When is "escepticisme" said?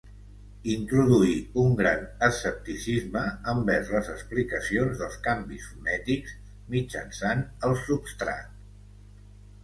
2.27-3.21